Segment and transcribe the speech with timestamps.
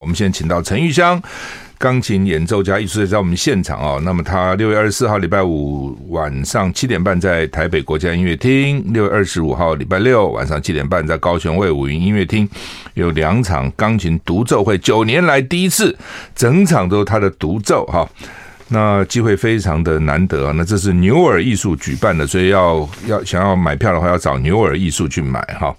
[0.00, 1.20] 我们现在请到陈玉香，
[1.78, 3.98] 钢琴演奏家、艺术家在我们现场哦。
[4.04, 12.46] 那么他六月二十四号礼拜五晚上七点半在台北国家音乐厅，六月二十五号礼拜六晚上七点半在高雄卫武营音乐厅
[12.92, 15.96] 有两场钢琴独奏会，九年来第一次，
[16.34, 18.06] 整场都是他的独奏哈。
[18.68, 25.74] 那机会非常的难得，那这是牛耳艺术举办的，所以要要想要买票的话，要找牛耳艺术去买哈。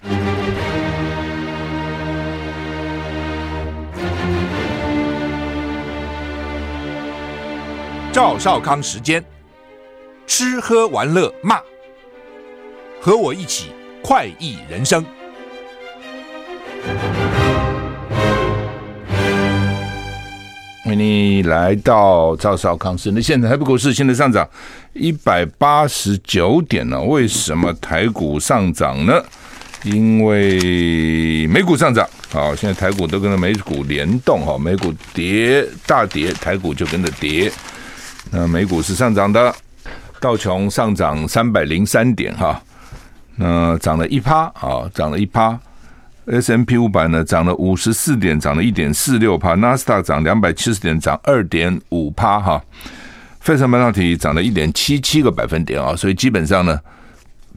[8.17, 9.23] 赵少康时间，
[10.25, 11.59] 吃喝玩乐骂，
[12.99, 13.67] 和我一起
[14.01, 15.05] 快意人生。
[20.83, 24.49] 欢迎你来到赵少康时那，现在台北股市现在上涨
[24.93, 26.99] 一百八十九点呢？
[26.99, 29.23] 为什么台股上涨呢？
[29.83, 37.51] 因为美股上涨，好，现在台股都跟着美股联动哈，美股跌大跌，台股就跟着跌。
[38.31, 39.53] 那美股是上涨的，
[40.19, 42.61] 道琼上涨三百零三点哈，
[43.35, 45.57] 那涨了一趴啊，涨了一趴。
[46.29, 49.55] S&P 五百呢涨了五十四点，涨了一点四六趴。
[49.55, 52.61] 纳斯达涨两百七十点，涨二点五趴哈。
[53.39, 56.77] 费城半导体涨了一点七七个百分点啊，所以基本上呢，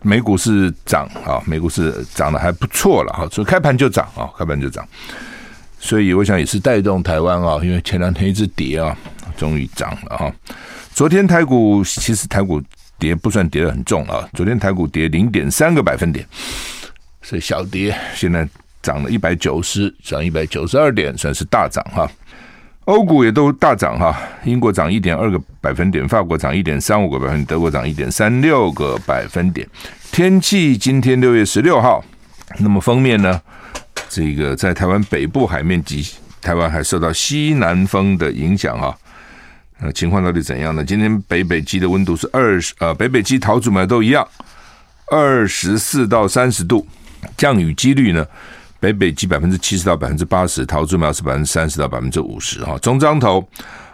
[0.03, 4.87] 美股是涨啊，美股是涨得还不错了哈，所以开盘就涨啊，开盘就涨。
[5.81, 8.97] 所以我想也是带动台湾啊，因为前两天一直跌啊。
[9.41, 10.31] 终于涨了哈！
[10.93, 12.63] 昨天台股其实台股
[12.99, 16.27] 跌不算跌得很重啊，昨天台股跌零点三个百分点，
[17.23, 17.97] 所以小跌。
[18.15, 18.47] 现在
[18.83, 22.07] 涨了一百九十，涨一百九十二点，算是大涨哈。
[22.85, 29.67] 欧股也都大涨哈，英国涨一点二个百分点，法国涨一点三五个百分点，德国涨一点三六个百分点。
[30.13, 32.05] 天气今天六月十六号，
[32.59, 33.41] 那么封面呢？
[34.11, 36.07] 这个在台湾北部海面及
[36.43, 38.95] 台湾还受到西南风的影响哈。
[39.81, 40.85] 呃，情况到底怎样呢？
[40.85, 44.27] 今天北北基的温度是二十，呃，北北基桃竹苗都一样，
[45.11, 46.87] 二十四到三十度。
[47.37, 48.27] 降雨几率呢？
[48.79, 52.65] 北北基百分之七十到百分之八十，桃竹苗是百分之三十到百分之五十。
[52.65, 53.47] 哈，中彰投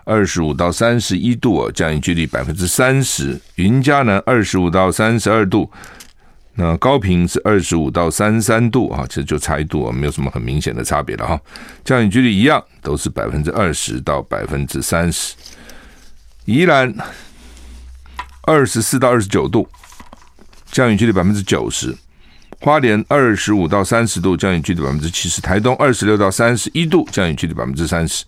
[0.05, 3.41] 二十五到三十一度，降雨几率百分之三十。
[3.57, 5.69] 云嘉南二十五到三十二度，
[6.55, 11.41] 那高屏是二十五到三十三度啊，其实就差一度啊，没有什么很明显的差别了哈。
[11.85, 15.35] 降雨几率一样，都是百分之二十到百分之三十。
[16.47, 16.95] 宜兰
[18.43, 19.69] 二十四到二十九度，
[20.71, 21.93] 降雨几率百分之九十；
[22.61, 28.25] 花莲二十五到三十度，降雨几率百分之七十；台东二十六到三十一度，降雨几率百分之三十；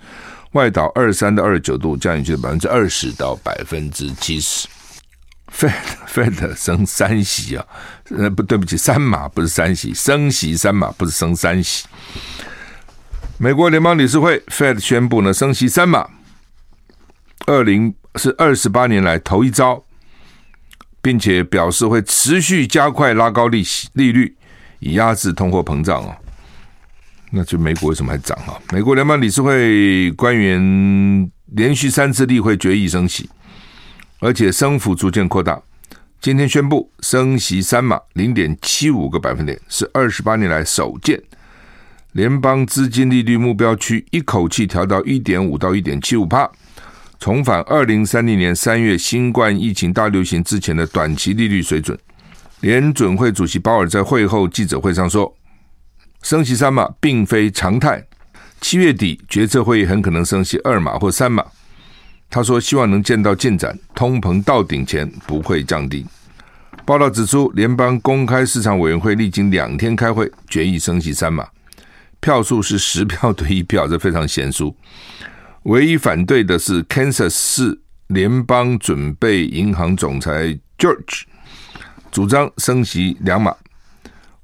[0.51, 4.67] 外岛二十三到二十九度，降雨几率百分之二十到百分之七十。
[5.57, 5.73] Fed
[6.09, 7.65] Fed 升三息啊，
[8.11, 11.87] 呃不对不起，三码不是三息，升息三码不是升三息。
[13.37, 16.09] 美国联邦理事会 Fed 宣布呢，升息三码，
[17.47, 17.95] 二零。
[18.17, 19.85] 是二十八年来头一遭，
[21.01, 24.37] 并且表示会持续加快拉高利息利率，
[24.81, 26.17] 以压制通货膨胀哦。
[27.31, 28.59] 那就美国为什么还涨啊？
[28.73, 33.29] 美国联邦理事会官员连续三次例会决议升息，
[34.21, 35.61] 而且升幅逐渐扩大。
[36.21, 41.23] 今天宣布升息三码零点七五个百分点，是二十八年来首见。
[42.13, 46.51] 联邦资金利率目标区一口气调到一点五到一点七五帕。
[47.19, 51.99] 重返二零三零年三月新冠疫情大流行之前的短期利率水准。
[52.61, 55.35] 联准会主席鲍尔在会后记者会上说
[56.23, 58.05] ：“升息三码并非常态，
[58.61, 61.45] 七月底决策会议很可能升息二码或三码。”
[62.31, 66.07] 他说：“希望能见到进展，通膨到顶前不会降低。”
[66.87, 71.47] 报道指出，联邦公开市场委员会历经两天开会，决议升息三码，
[72.21, 74.75] 票数是十票对一票，这非常悬殊。
[75.65, 81.25] 唯一反对的是 Kansas 市联邦准备银行总裁 George，
[82.11, 83.55] 主张升息两码。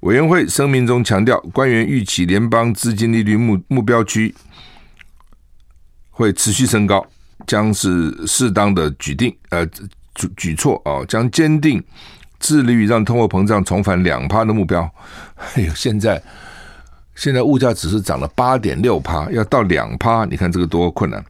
[0.01, 4.35] 委员会声明中强调，官员预期联邦资金利率目目标区
[6.11, 7.07] 会持续升高，
[7.47, 9.65] 将是适当的举定呃
[10.15, 11.83] 举举措啊，将坚定
[12.39, 14.83] 致力于让通货膨胀重返两趴的目标。
[15.55, 16.23] 哎呦，现在。
[17.15, 21.25] 现在物价只是涨了八点六趴，要到两趴，你看这个多困难！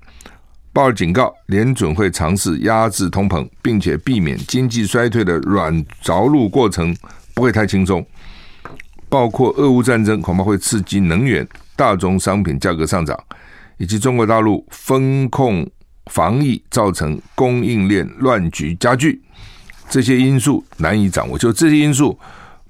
[0.72, 6.96] 鲍尔警告，联准会尝试压制通膨，并且避免经济衰退的软着陆过程
[7.34, 8.04] 不会太轻松，
[9.08, 11.46] 包括俄乌战争恐怕会刺激能源、
[11.76, 13.16] 大宗商品价格上涨，
[13.76, 15.64] 以及中国大陆封控
[16.06, 19.22] 防疫造成供应链乱局加剧，
[19.88, 21.38] 这些因素难以掌握。
[21.38, 22.18] 就这些因素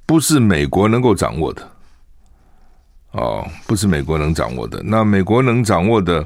[0.04, 1.70] 不是美国能够掌握的。
[3.14, 4.82] 哦，不是美国能掌握的。
[4.84, 6.22] 那美国能掌握的，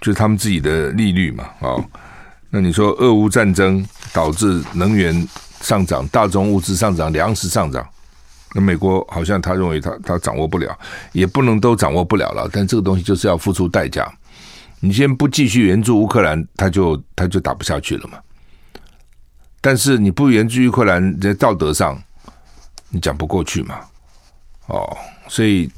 [0.00, 1.82] 就是他们自己的利率嘛，哦，
[2.50, 5.26] 那你说俄乌战争导致能源
[5.60, 7.86] 上涨、大宗物资上涨、粮食上涨，
[8.54, 10.76] 那美国好像他认为他他掌握不了，
[11.12, 12.48] 也不能都掌握不了了。
[12.52, 14.12] 但这个东西就是要付出代价。
[14.80, 18.18] 你先不继续援助乌克兰，他就他就打不下去了嘛。
[19.60, 21.96] 但是你不援助乌克兰，在道德上
[22.90, 23.80] 你讲不过去嘛。
[24.66, 24.96] 哦，
[25.28, 25.70] 所以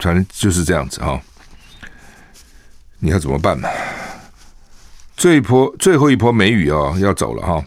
[0.00, 1.20] 反正就是这样子哈。
[2.98, 3.68] 你要怎么办嘛？
[5.16, 7.64] 这一波最后一波梅雨哦要走了哈，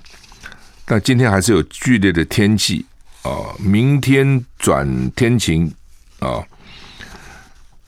[0.85, 2.85] 但今天还是有剧烈的天气
[3.21, 3.31] 啊。
[3.59, 5.71] 明天转天晴
[6.19, 6.43] 啊。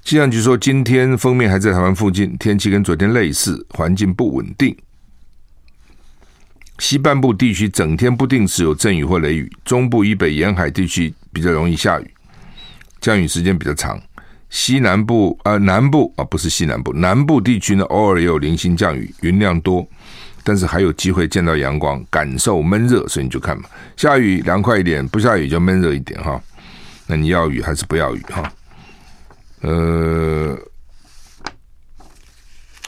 [0.03, 4.77] 气象局说，今天封面还在台湾附近，天气跟昨天类似，环境不稳定。
[6.77, 12.13] 西半部地区整天不定时有阵雨或雷雨，中部以北沿海地区比较容易下雨，
[13.01, 13.99] 降雨时间比较长。
[14.55, 19.85] 西南部啊、呃，南部啊，不是西南部，南部地区呢，偶尔也有零星降雨，云量多，
[20.45, 23.05] 但是还有机会见到阳光，感受闷热。
[23.09, 23.67] 所以你就看嘛，
[23.97, 26.41] 下雨凉快一点，不下雨就闷热一点哈。
[27.05, 28.49] 那你要雨还是不要雨哈？
[29.59, 30.57] 呃，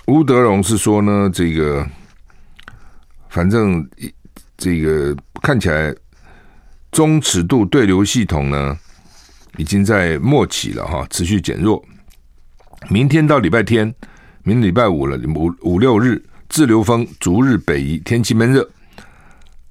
[0.05, 1.85] 吴德荣是说呢，这个
[3.27, 3.85] 反正
[4.57, 5.93] 这个看起来
[6.93, 8.79] 中尺度对流系统呢
[9.57, 11.83] 已经在末期了哈，持续减弱。
[12.89, 13.94] 明天到礼拜天，
[14.44, 18.68] 明礼拜五了，五五六日自流风逐日北移，天气闷热。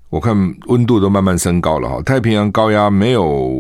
[0.08, 0.36] 我看
[0.66, 3.52] 温度都慢慢升高了哈，太平洋高压没有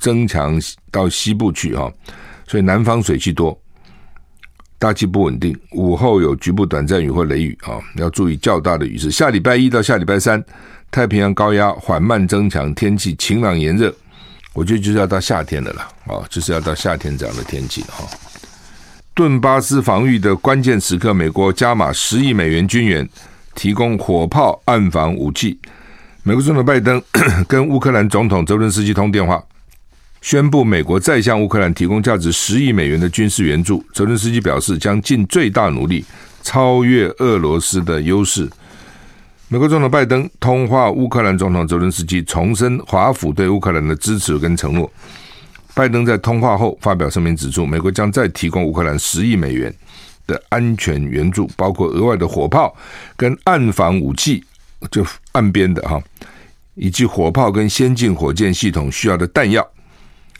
[0.00, 0.60] 增强
[0.90, 1.92] 到西部去哈。
[2.46, 3.58] 所以南方水汽多，
[4.78, 9.10] 大气不稳定，午后有局部短暂雨或雷雨啊，要注意较大的雨势。
[9.10, 10.42] 下礼拜一到下礼拜三，
[10.90, 13.94] 太平洋高压缓慢增强，天气晴朗炎热，
[14.54, 18.08] 我觉得就是要到夏天的了啊，就是要到夏天这样的天气哈。
[19.12, 23.08] 顿巴斯防御的关键时刻，美国加码十亿美元军援，
[23.54, 25.58] 提供火炮、暗防武器。
[26.22, 27.02] 美国总统拜登
[27.46, 29.42] 跟乌克兰总统泽伦斯基通电话。
[30.20, 33.84] 宣布美国再向乌克兰提供价值十亿美元的军事援助。
[33.92, 36.02] 泽伦斯基表示将尽最大努力
[36.42, 38.48] 超越俄罗斯的优势。
[39.48, 44.90] 美国总统拜登通话乌克兰总统泽伦斯基，重申华府对乌克兰的支持跟承诺。
[45.74, 49.72] 拜登在通话后发表声明指出，美国将再提供乌克兰十亿美元
[50.26, 52.74] 的安全援助，包括额外的火炮
[53.16, 54.42] 跟岸防武器，
[54.90, 56.02] 就岸边的哈，
[56.74, 59.66] 以及火炮跟先进火箭系统需要的弹药。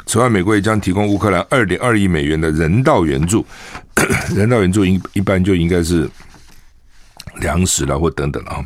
[0.06, 3.45] 此外，美国也将提供乌克兰二点二亿美元的人道援助，
[4.35, 6.09] 人道援助一一般就应该是
[7.41, 8.65] 粮食了或等等啊。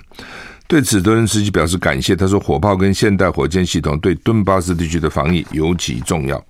[0.66, 2.14] 对此，德伦斯基表示感谢。
[2.14, 6.44] 他说，火炮跟现代火箭系统对顿巴斯地区的防御尤其重要。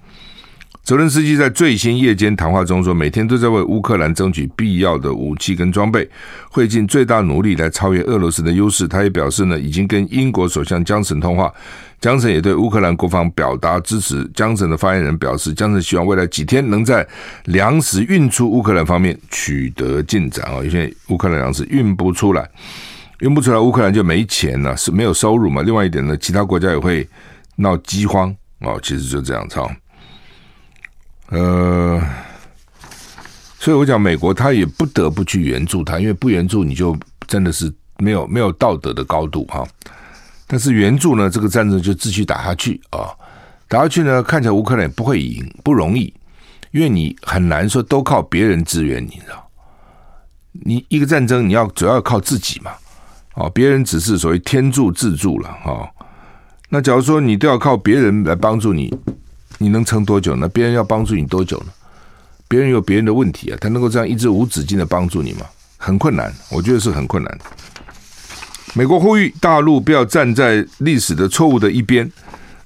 [0.88, 6.08] 泽伦斯基在最新夜间谈话中说，每天都在为乌克兰争取必要的武器跟装备，
[6.50, 8.88] 会尽最大努力来超越俄罗斯的优势。
[8.88, 11.52] 他也表示呢，已经跟英国首相江森通话。
[12.00, 14.26] 江森也对乌克兰国防表达支持。
[14.34, 17.06] 江森的发言人表示，江森希望未来几天能在
[17.44, 22.48] 粮食运出乌克兰方面取得进展啊，因为乌克兰粮食运不出来，
[23.20, 25.60] 运不出来，乌克兰就没钱了，是没有收入嘛。
[25.60, 27.06] 另外一点呢，其他国家也会
[27.56, 29.70] 闹饥荒哦，其实就这样操。
[31.30, 32.00] 呃，
[33.58, 39.66] 所以我讲美国他也不得不去援助他，因为不援助你就真的是没有没有道德的高度哈。
[40.46, 43.12] 但是援助呢，这个战争就继续打下去啊，
[43.68, 46.14] 打下去呢，看起来乌克兰也不会赢，不容易，
[46.70, 49.44] 因为你很难说都靠别人支援，你知道？
[50.52, 52.72] 你一个战争你要主要靠自己嘛，
[53.34, 55.88] 哦，别人只是所谓天助自助了哈。
[56.70, 58.92] 那假如说你都要靠别人来帮助你，
[59.58, 60.48] 你能撑多久呢？
[60.48, 61.66] 别人要帮助你多久呢？
[62.48, 65.40] 别人有别人的问题啊，他能够这样一直无止境的帮助你吗？
[65.76, 67.38] 很困难，我觉得是很困难。
[68.74, 72.10] 美国呼吁大陆不要站在历史的错误的一边。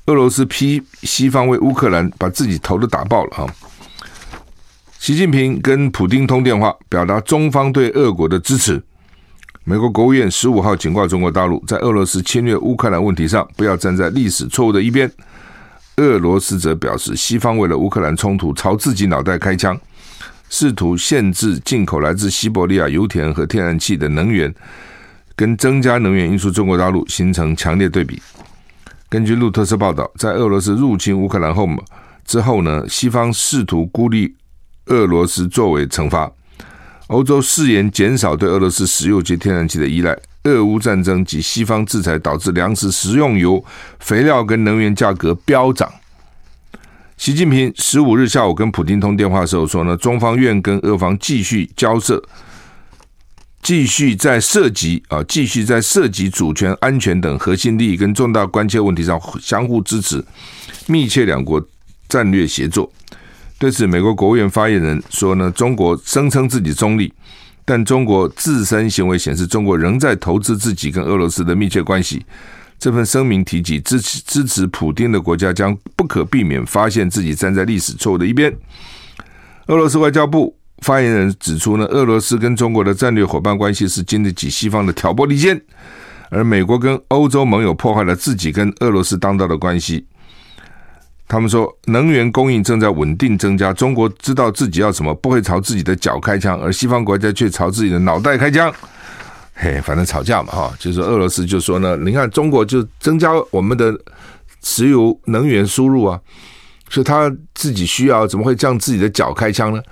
[0.06, 3.46] 俄罗斯批西方为乌克兰把自己头都打爆了哈。
[4.98, 8.82] 习近平跟普丁通电话，表达中方对俄国的支持。
[9.64, 15.10] 美国国务院十五号警告中国大陆，在俄罗斯侵略乌克兰问题上，不要站在历史错误的一边。
[16.02, 19.78] 俄罗斯则表示，西方为了乌克兰冲突朝自己脑袋开枪，
[20.50, 24.54] 试图限制进口来自西伯利亚油田和天然气的能源。
[25.34, 28.20] 跟增加能源运输中国大陆形成强烈对比。
[29.08, 31.66] 根据路透社报道，在俄罗斯入侵乌克兰后
[32.26, 34.34] 之后呢，西方试图孤立
[34.86, 36.30] 俄罗斯作为惩罚。
[37.06, 40.16] 欧洲誓言减少对俄罗斯石油及天然气的依赖。
[40.44, 43.64] 俄乌战争及西方制裁导致粮食、食用油、
[44.00, 45.92] 肥料跟能源价格飙涨。
[47.16, 52.20] 习近平十五日下午跟普京通电话的时候说呢，中方愿跟俄方继续交涉，
[53.62, 60.24] 继续在涉及啊，继续在涉及主权、安全等核心利益跟重大关切问题上相互支持，
[60.88, 61.64] 密切两国
[62.08, 62.90] 战略协作。
[63.56, 67.12] 对此，美国国务院发言人说呢，中国声称自己中立，
[67.64, 72.24] 但中国自身行为显示，中国仍在投资自己跟俄罗斯的密切关系。
[72.78, 78.52] 这份声明提及，支持支持普丁的国家将不可避免发现自己站在历史错误的一边。
[79.68, 85.62] 俄罗斯外交部发言人指出呢，俄罗斯跟中国的战略伙伴关系是经得起西方的挑拨离间，
[86.30, 90.04] 而美国跟欧洲盟友破坏了自己跟俄罗斯当道的关系。
[91.28, 98.72] 他们说，能源供应正在稳定增加，中国知道自己要什么，不会朝自己的脚开枪，而西方国家却朝自己的脑袋开枪。
[99.54, 103.94] 嘿，反正吵架嘛，哈，就是俄罗斯就说呢，你看中国就增加我们的
[104.62, 106.20] 石油能源输入啊，
[106.90, 109.82] 所以他自己需要，怎么会向自己的脚开枪呢？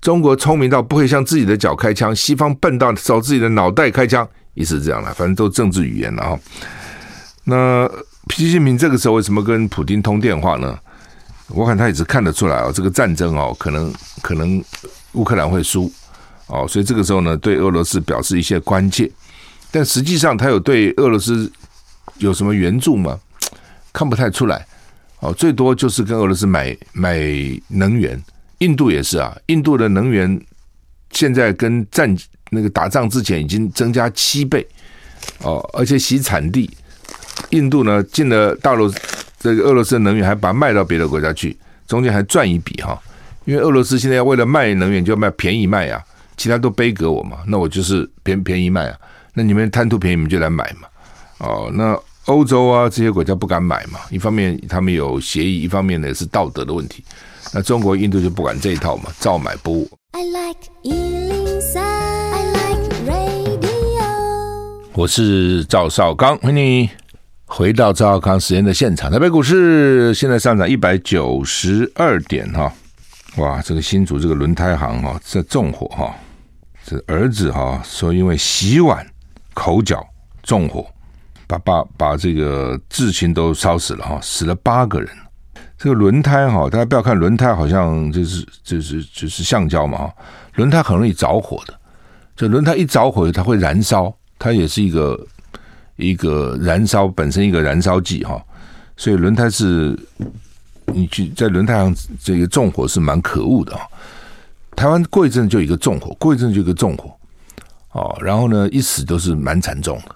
[0.00, 6.38] 中国聪明到不会向自己的脚开枪，西方笨到朝自己的脑袋开枪，意思是这样的，反正都政治语言了哈。
[7.44, 7.90] 那
[8.30, 10.78] 习近平这个时候为什么跟普京通电话呢？
[11.48, 14.62] 我看他也是看得出来哦，这个战争哦，可能可能
[15.12, 15.92] 乌克兰会输。
[16.46, 19.10] 哦，所以这个时候呢，对俄罗斯表示一些关切，
[19.70, 21.50] 但实际上他有对俄罗斯
[22.18, 23.18] 有什么援助吗？
[23.92, 24.66] 看不太出来。
[25.20, 27.18] 哦，最多就是跟俄罗斯买买
[27.68, 28.20] 能源。
[28.58, 30.40] 印度也是啊，印度的能源
[31.12, 32.16] 现在跟战
[32.50, 34.66] 那个打仗之前已经增加七倍。
[35.38, 36.70] 哦，而且洗产地，
[37.50, 38.92] 印度呢进了大陆
[39.38, 41.56] 这个俄罗斯的能源，还把它卖到别的国家去，
[41.86, 43.00] 中间还赚一笔哈。
[43.46, 46.00] 因为俄罗斯现在要为了卖能源，就要卖便宜卖啊。
[46.36, 48.96] 其他都背给我嘛，那我就是便便宜卖啊。
[49.34, 50.88] 那你们贪图便宜，你们就来买嘛。
[51.38, 57.04] 哦，那欧洲啊这些国家不敢买嘛，一方面他们有协议，一方面呢也是道德的问题。
[57.52, 59.90] 那中国、印度就不管这一套嘛，照买不误。
[60.12, 63.60] I like 103，I like radio。
[64.92, 66.90] 我是赵少刚，欢迎你
[67.52, 69.10] 回到赵少康时间的现场。
[69.10, 72.72] 台北股市现在上涨一百九十二点哈，
[73.38, 76.14] 哇，这个新竹这个轮胎行哈在纵火哈。
[76.86, 79.04] 这儿子哈说，因为洗碗
[79.52, 80.00] 口角
[80.44, 80.86] 纵火，
[81.48, 85.10] 把把把这个至亲都烧死了哈，死了八个人。
[85.76, 90.14] 这个轮胎哈，大家不要看轮胎，好像就是就是就是橡胶嘛哈，
[90.54, 91.74] 轮胎很容易着火的。
[92.36, 95.18] 这轮胎一着火，它会燃烧，它也是一个
[96.00, 98.42] 一个燃烧本身一个燃烧剂哈。
[98.96, 99.98] 所以轮胎是，
[100.86, 103.86] 你去在轮胎上这个纵火是蛮可恶的哈。
[104.76, 107.14] 台湾过一阵就一个纵火，过一阵就一个纵火，
[107.92, 110.14] 哦，然后呢，一死都是蛮惨重的，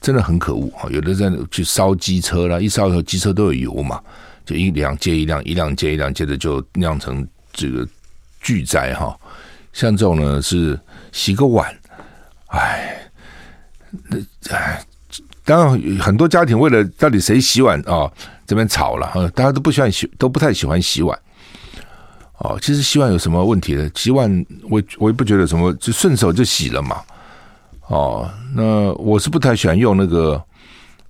[0.00, 0.88] 真的很可恶哈。
[0.90, 4.00] 有的在去烧机车啦，一烧以后机车都有油嘛，
[4.44, 7.86] 就一辆接一辆，一辆接一辆，接着就酿成这个
[8.40, 9.18] 巨灾哈。
[9.72, 10.78] 像这种呢是
[11.12, 11.74] 洗个碗，
[12.46, 12.96] 哎，
[14.08, 14.18] 那
[14.54, 14.82] 哎，
[15.46, 18.10] 当然很多家庭为了到底谁洗碗啊，
[18.44, 21.16] 这边吵了哈，大家都不喜欢洗，都不太喜欢洗碗。
[22.38, 23.88] 哦，其实洗碗有什么问题呢？
[23.94, 27.00] 洗碗我我也不觉得什么，就顺手就洗了嘛。
[27.86, 30.42] 哦，那我是不太喜欢用那个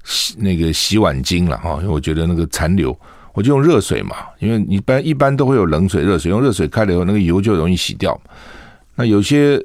[0.04, 2.94] 洗那个洗碗精了哈，因为我觉得那个残留，
[3.32, 4.16] 我就用热水嘛。
[4.38, 8.20] 因为一般一般都会有冷水、热水，用热水开了以后，那个油就容易洗掉。
[8.94, 9.58] 那有些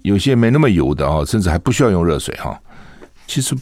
[0.00, 2.58] 有些没那么油的啊，甚至还不需要用热水哈。
[3.26, 3.54] 其实。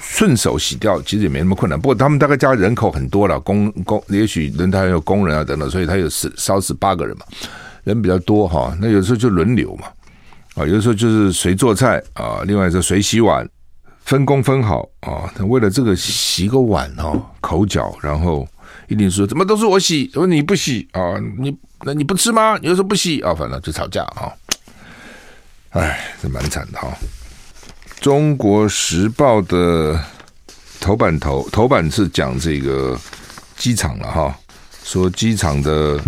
[0.00, 7.26] 顺手洗掉其实也没那么困难，不过他们大概家人口很多了，工工也许轮胎有工人啊等等，所以他有死烧死八个人嘛，
[7.84, 9.86] 人比较多哈，那有时候就轮流嘛，
[10.54, 13.48] 啊，有时候就是谁做菜啊，另外是谁洗碗，
[14.04, 18.48] 分工分好啊，他为了这个洗个碗哦，口角，然后
[18.88, 22.56] 一定说怎么都是我洗，说你不洗啊，你那你不吃吗？
[22.62, 24.32] 你又说不洗啊，反正就吵架啊，
[25.70, 26.88] 哎，这蛮惨的哈。
[28.02, 29.96] 中国时报的
[30.80, 32.98] 头版头头版是讲这个
[33.56, 34.36] 机场了哈，
[34.82, 36.00] 说机场的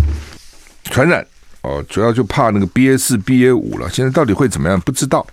[0.83, 1.25] 传染
[1.61, 3.89] 哦，主要就怕那个 BA 四 BA 五了。
[3.89, 4.77] 现在到底会怎么样？
[4.81, 5.25] 不知道。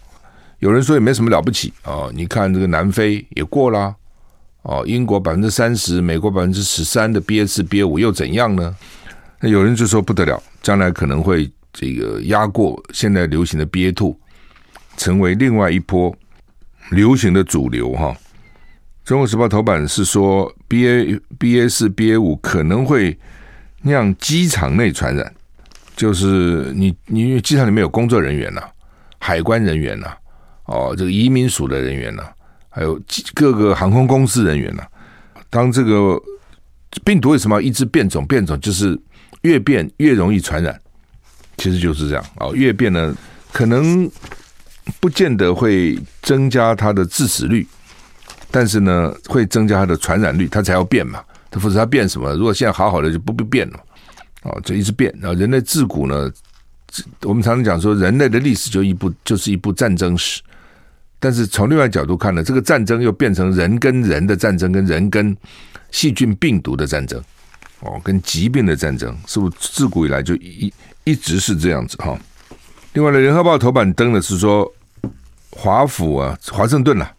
[0.61, 3.93] 有人说也没什么了不起哦，你看这个南非也过了
[4.63, 8.73] 哦，英国百分之三十，美国百分之十三的 BA 四 BA 五又怎样呢？
[9.41, 14.17] 那有人就说不得了，将来可能会这个压过现在流行的 BA two，
[14.97, 16.17] 成为另外一波。
[16.91, 18.15] 流行的主流哈，
[19.09, 23.19] 《中国时报》头版是说，B A B A 四 B A 五可能会
[23.83, 25.33] 酿机场内传染，
[25.97, 28.63] 就是你你因为机场里面有工作人员呐、
[29.19, 30.13] 海关人员呐、
[30.67, 32.25] 哦，这个移民署的人员呐、
[32.69, 33.01] 还有
[33.35, 34.83] 各个航空公司人员呐、
[35.49, 36.21] 当这个
[37.05, 38.27] 病毒为什么要一直变种？
[38.27, 38.99] 变种就是
[39.43, 40.79] 越变越容易传染，
[41.57, 42.49] 其实就是这样啊。
[42.53, 43.17] 越变呢，
[43.51, 44.11] 可能
[45.01, 47.67] 不见得会增加它的致死率，
[48.51, 51.23] 但是呢，会增加它的传染率，它才要变嘛。
[51.51, 52.33] 它否则它变什么？
[52.35, 53.81] 如果现在好好的就不必变了，
[54.43, 55.15] 哦，就一直变。
[55.21, 56.31] 然后人类自古呢，
[57.23, 60.41] 我们常常讲说，人类的历史就一部就是一部战争史。
[61.21, 65.37] 但是从另外角度看呢，这个战争又变成人跟人的战争，跟人跟
[65.91, 67.23] 细菌病毒的战争，
[67.81, 70.73] 哦，跟疾病的战争，是不是自古以来就一
[71.05, 72.19] 一直是这样子哈？
[72.95, 74.71] 另外呢，《联合报》头版登的是说，
[75.51, 77.11] 华府啊，华盛顿啊，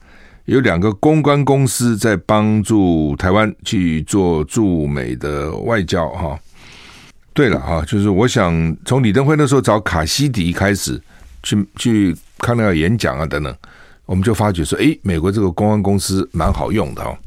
[0.46, 6.40] 有两个公关公司在帮助台湾去做驻美的外交哈。
[7.34, 11.02] 对了哈，就是我想从李登辉那时候找卡西迪开始
[11.42, 13.56] 去去看那个演讲啊等等。
[14.06, 17.18] 我们就发觉说，诶，美国这个公关公司蛮好用的哈。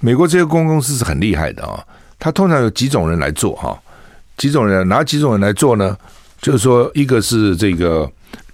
[0.00, 1.82] 美国这些公关公司是很厉害的啊，
[2.18, 3.80] 它通常有几种人来做哈，
[4.36, 5.96] 几种人，哪几种人来做呢？
[6.42, 8.10] 就是说，一个是这个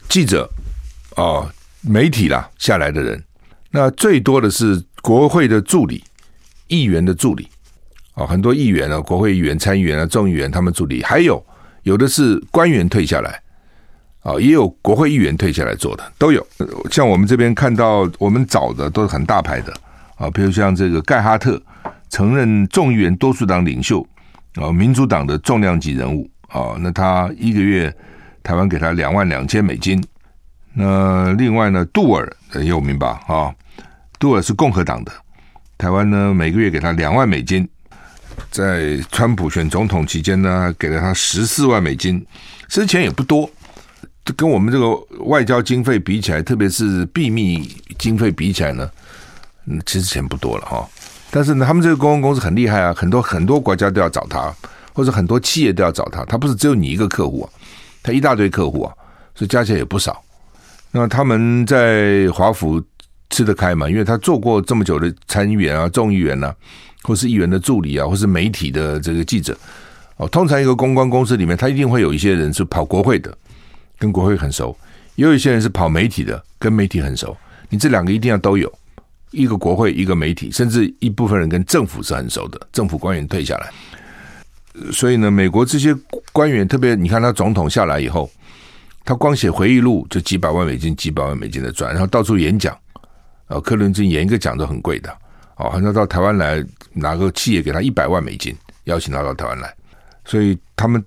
[0.08, 0.48] 记者
[1.16, 3.20] 啊，媒体啦下来的人，
[3.70, 6.04] 那最多的是国会的助理、
[6.66, 7.48] 议员的助理
[8.12, 11.42] 啊，很多议员啊，国会议员、参议员啊、众议员他们助理，还有
[11.82, 13.42] 有的是官员退下来。
[14.20, 16.46] 啊，也有国会议员退下来做的，都有。
[16.90, 19.72] 像我们这边看到，我们找的都是很大牌的
[20.16, 21.58] 啊，比如像这个盖哈特，
[22.10, 24.06] 曾任众议员多数党领袖
[24.56, 26.76] 啊，民主党的重量级人物哦。
[26.80, 27.94] 那他一个月
[28.42, 30.02] 台湾给他两万两千美金。
[30.74, 33.20] 那另外呢，杜尔很有名吧？
[33.26, 33.54] 啊，
[34.18, 35.12] 杜尔是共和党的，
[35.76, 37.68] 台湾呢每个月给他两万美金。
[38.50, 42.24] 在川普选总统期间呢，给了他十四万美金，
[42.68, 43.50] 其实钱也不多。
[44.36, 48.88] 跟我们这个外交经费比起来，特别是秘密经费比起来呢，
[49.66, 50.86] 嗯，其实钱不多了哈。
[51.30, 54.54] 但是呢，他们这个公关公司很厉害啊，很多很多国家都要找他，
[54.98, 56.24] 或者很多企业都要找他。
[56.24, 57.46] 他不是只有你一个客户啊，
[58.02, 58.92] 他一大堆客户啊，
[59.32, 60.20] 所以加起来也不少。
[60.90, 62.82] 那他们在华府
[63.30, 63.88] 吃得开嘛？
[63.88, 66.52] 因为他做过这么久的参议员啊、众议员啊，
[67.04, 69.56] 或是议员的助理啊，或是媒体的这个记者
[70.16, 70.26] 哦。
[70.26, 73.32] 通常一个公关公司里面，他一定会有一些人是跑国会的。
[74.00, 74.76] 跟国会很熟，
[75.16, 77.36] 也有一些人是跑媒体的，跟媒体很熟。
[77.68, 78.72] 你这两个一定要都有，
[79.32, 83.72] 一个国会，一个媒体，甚至一部分人跟政府是很熟的，政府官员退下来。
[84.92, 85.94] 所以呢，美国这些
[86.32, 88.30] 官员，特别你看他总统下来以后，
[89.04, 92.76] 他光写回忆录就几百万美金，几百万美金的赚，然后到处演讲，
[93.48, 95.10] 呃，克林顿演一个讲都很贵的，
[95.56, 99.74] 哦，好像到台湾来，拿个企业给他一百万美金，邀请他到台湾来，
[100.24, 101.04] 所以他们。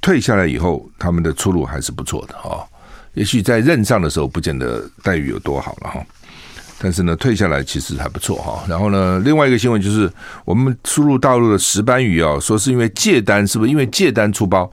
[0.00, 2.66] 退下来以后，他们的出路还是不错的哈。
[3.12, 6.02] 也许在任上的时候，不见得待遇有多好了哈。
[6.78, 8.64] 但是呢，退下来其实还不错哈。
[8.68, 10.10] 然后呢，另外一个新闻就是，
[10.44, 14.70] 我们输入大陆的石斑鱼啊，说是因为借单，是不是因为借单出包？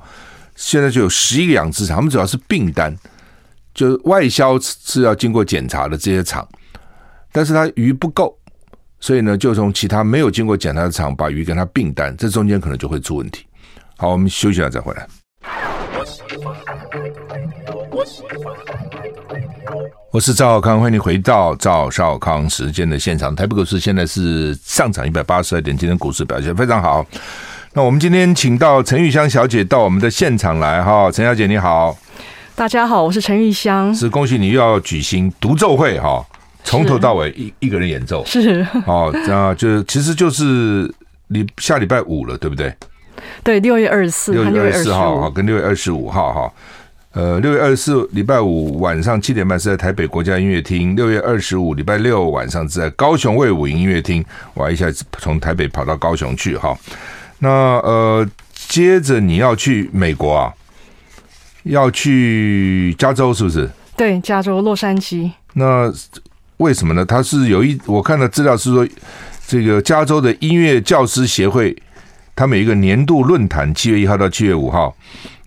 [0.55, 2.95] 现在就有十一个养殖场，他们主要是并单，
[3.73, 6.47] 就是外销是要经过检查的这些厂，
[7.31, 8.37] 但是它鱼不够，
[8.99, 13.45] 所以呢，就从其他没有经过检查的厂把鱼跟它并单，这中间可能就会出问题。
[13.97, 15.07] 好，我们休息一下再回来。
[20.11, 23.35] 我是赵少康，欢迎你回到赵少康时间的现场。
[23.35, 27.05] 台北股市现在是上涨一百八十二点，今天股市表现非常好。
[27.73, 31.97] 那我们今天请到陈玉香小姐到我们的现场来哈，陈小姐你好，
[32.55, 33.93] 大家好，我是陈玉香。
[33.95, 36.25] 是恭喜你又要举行独奏会哈，
[36.63, 40.93] 从头到尾一一个人演奏是哦，那就其实就是
[41.27, 42.75] 你下礼拜五了，对不对？
[43.43, 46.53] 对，六月二十四，六月二十四号哈，跟六月二十五号哈，
[47.13, 56.73] 呃，六月二十四礼拜五晚上七点半是在台北国家音乐厅，六月二十五礼拜六晚上是在高雄卫武营音乐厅，我还一下子从台北跑到高雄去哈。
[57.39, 60.53] 那呃，接着你要去美国啊，
[61.63, 63.69] 要去加州是不是？
[63.97, 65.29] 对，加州洛杉矶。
[65.55, 65.91] 那
[66.57, 67.03] 为什么呢？
[67.03, 68.87] 他是有一我看的资料是说，
[69.45, 71.75] 这个加州的音乐教师协会。
[72.33, 74.95] 他们有一个年度论坛，七月一号到七月五号，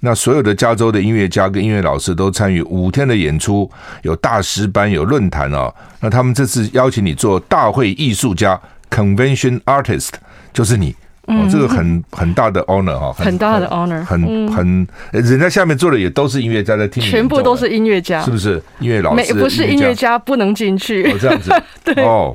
[0.04, 3.68] 那所有的加州的音乐家跟音乐老师都参与五天的演出，
[4.02, 5.74] 有大师班，有论坛哦。
[6.00, 10.10] 那他们这次邀请你做大会艺术家 （Convention Artist），
[10.52, 10.94] 就是你
[11.26, 18.62] 哦，这个很很大的 honor 哈，很大的 honor，很很，人家下面坐的也都是音乐家在听，全部都是音乐家，是不是？
[18.80, 21.50] 音乐老师不是音乐家不能进去哦，这样子
[21.82, 22.30] 对哦。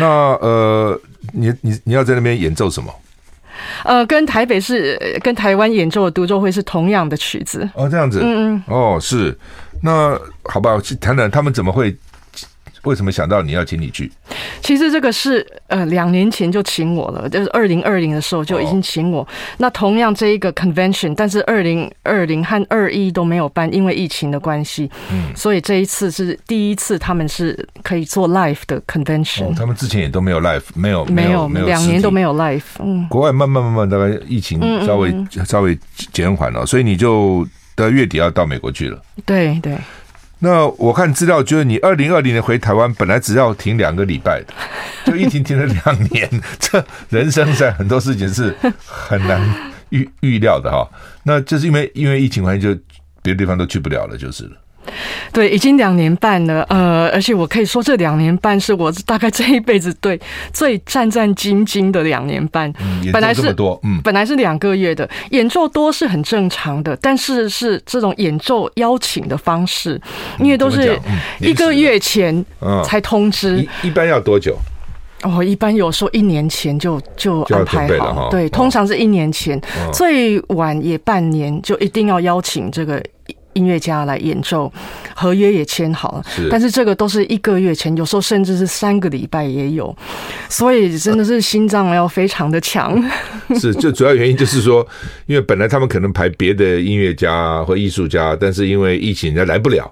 [0.00, 0.06] 那
[0.40, 1.00] 呃，
[1.32, 2.92] 你你你要在那边演奏什么？
[3.84, 7.68] 呃，跟台北是、跟台湾演奏的独奏会是同样的曲子。
[7.74, 9.36] 哦，这样子，嗯嗯，哦，是，
[9.82, 11.96] 那好吧，去谈谈他们怎么会，
[12.84, 14.10] 为什么想到你要请你去？
[14.60, 19.22] 其实这个是呃两年前就请我了，就是二零二零的时候就已经请我。
[19.22, 24.90] 哦、那同样这一个 convention，但是二零二零和二一都没有办，因为疫情的关系。
[25.12, 29.44] 嗯，所以这一次是第一次他们是可以做 live 的 convention。
[29.44, 32.62] 哦，他们之前也都没有 live，没有没有没有两年都没有 live。
[32.80, 35.78] 嗯，国外慢慢慢慢大概疫情稍微嗯嗯稍微
[36.12, 39.00] 减缓了，所以你就到月底要到美国去了。
[39.24, 39.76] 对对。
[40.44, 44.52] 那我看资料，觉得你二零二零年回台湾，本来只要停两个礼拜的，
[45.06, 46.28] 就一停停了两年。
[46.58, 48.52] 这人生在很多事情是
[48.84, 49.40] 很难
[49.90, 50.84] 预预料的哈。
[51.22, 52.74] 那就是因为因为疫情关系，就
[53.22, 54.56] 别的地方都去不了了，就是了。
[55.32, 60.20] 对，已经两年半了，呃，而且我可以说，这两年半是我大概这一辈子对
[60.52, 62.72] 最战战兢兢的两年半。
[62.80, 70.00] 嗯，本来是多，嗯，本来是两个月的演奏多是很正常的，但是是这种演奏邀请的方式，
[70.38, 70.98] 因为都是
[71.40, 72.44] 一个月前
[72.84, 73.58] 才通知。
[73.82, 74.56] 一一般要多久？
[75.22, 79.60] 哦，一般有时候一年前就就安排好，对，通常是一年前，
[79.92, 83.02] 最晚也半年就一定要邀请这个。
[83.54, 84.72] 音乐家来演奏，
[85.14, 89.94] 合约也签好了，但是这个都是一个月前，有时候甚至是三个礼拜也有，
[90.48, 93.02] 所以真的是心脏要非常的强。
[93.60, 94.86] 是，就主要原因就是说，
[95.26, 99.90] 因为本来他们可能排别的音乐家或艺术家，但是因为疫情，人家来不了，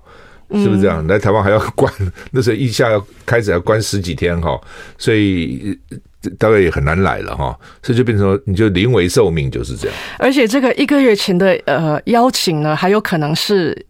[0.53, 1.05] 是不是这样？
[1.05, 1.93] 嗯、来台湾还要关，
[2.31, 4.61] 那时候一下要开始要关十几天哈，
[4.97, 5.79] 所以。
[6.39, 9.97] 大概也很难来了哈，所以就变成说你就临危受命就是这样。
[10.19, 13.87] 而且这个一个月前的呃邀请呢，还有可能是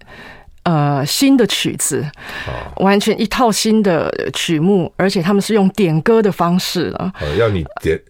[0.63, 2.05] 呃新的曲子，
[2.77, 7.13] 完全一套新的曲目，而且他们是用点歌的方式了。
[7.39, 8.01] 要你点，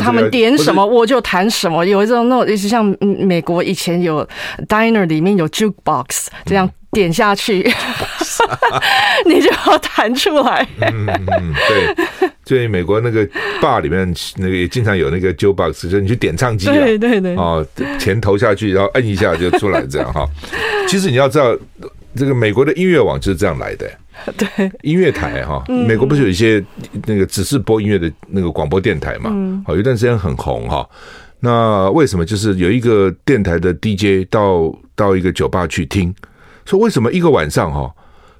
[0.00, 1.84] 他们点什么我就弹什么。
[1.84, 4.26] 有一种那种，像美国以前有
[4.68, 6.70] diner 里面有 jukebox 这样。
[6.94, 7.68] 点下去，
[9.26, 10.66] 你就要弹出来。
[10.80, 13.26] 嗯嗯，对，所以美国那个
[13.60, 17.66] bar 里面那个也经常有那个 jukebox，就是你去点唱机啊，对对对，哦，
[17.98, 20.28] 钱投下去，然后摁一下就出来，这样哈。
[20.88, 21.56] 其实你要知道，
[22.14, 23.90] 这个美国的音乐网就是这样来的。
[24.36, 26.64] 对，音乐台哈，美国不是有一些
[27.06, 29.30] 那个只是播音乐的那个广播电台嘛？
[29.66, 30.88] 好，有一段时间很红哈。
[31.40, 36.14] 那为什么就是有一个电台的 DJ 到到一个酒吧去听？
[36.64, 37.92] 说为什么一个晚上哈，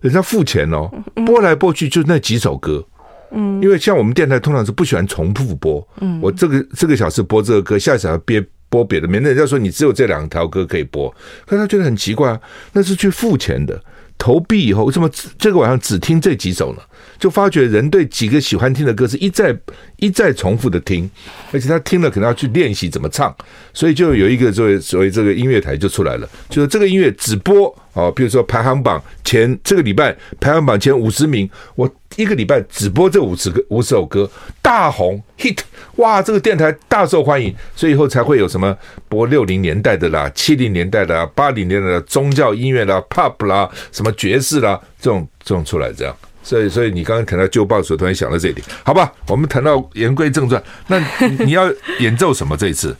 [0.04, 0.90] 人家付钱哦，
[1.24, 2.84] 播来播去就那几首歌，
[3.32, 11.08] 嗯，因为像我们电台通常是不喜欢重复播，嗯，我这个这个小时播这个歌，下一小时别播别的，免得人家说你只有这两条歌可以播，
[11.46, 12.38] 可是他觉得很奇怪啊，
[12.74, 13.82] 那是去付钱的。
[14.18, 16.82] 投币以后，为什么这个晚上只听这几首呢？
[17.18, 19.56] 就发觉人对几个喜欢听的歌是一再
[19.96, 21.10] 一再重复的听，
[21.52, 23.34] 而且他听了可能要去练习怎么唱，
[23.72, 35.58] 所以就有一个作为所谓这个音乐台就出来了，就是这个音乐只播哦，比如说排行榜前这个礼拜排行榜前五十名，我一个礼拜只播这五十个五十首歌大红 hit，
[35.96, 38.76] 哇，这个电台大受欢迎，所以以后才会有什么
[39.08, 46.14] 播六零年代的啦、七零年代的、八零年代的宗教音乐啦、pop 啦、什么爵士啦这种这种出来这样。
[46.44, 49.10] 所以，所以你刚刚谈到旧报的时候，突然想到这一点，好吧？
[49.26, 50.98] 我们谈到言归正传，那
[51.44, 51.64] 你 要
[52.00, 52.94] 演奏什么这一次？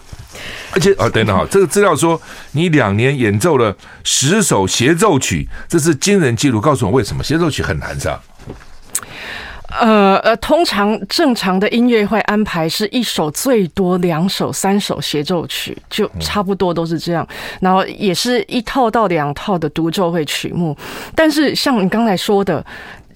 [0.73, 2.21] 而且啊，等等哈，这个资料说
[2.53, 6.61] 你两年演奏了十首协奏曲，这是惊人记录。
[6.61, 8.23] 告诉我为什么协奏曲很难是吧？
[9.81, 17.27] 呃呃，通常正常的音乐会安排是一首最多两首、三首协奏曲，就差不多都是这样。
[17.61, 20.77] 然后也是一套到两套的独奏会曲目，
[21.15, 22.65] 但是像你刚才说的。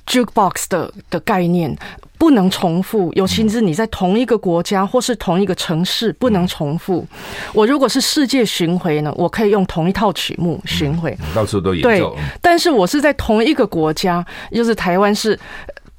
[0.09, 1.77] Jukebox 的的概念
[2.16, 7.07] 不能重复，尤其是你在同一个国家或是同一个城市不能重复。
[7.53, 12.14] 我如果是世界巡回呢，我可以用同一套曲目巡回，到处都演奏。
[12.14, 15.38] 对，但是我是在同一个国家，就是台湾是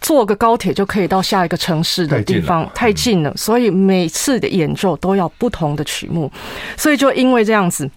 [0.02, 6.30] 坐个高铁就可以到下一个城市的地方，太近了，所以每次的演奏都要不同的曲目，
[6.76, 7.89] 所以就因为这样子。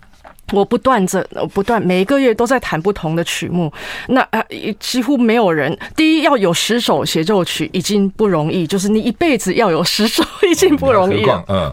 [0.52, 3.72] 我不断着，我不断每一个月都在弹不同的曲目。
[4.08, 4.44] 那啊，
[4.78, 5.76] 几乎没有人。
[5.96, 11.42] 第一，要有十首协奏曲已经不容易，就是你一辈子要有十首已经不容易了。
[11.48, 11.72] 嗯，